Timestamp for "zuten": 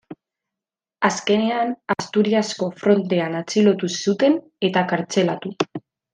4.07-4.41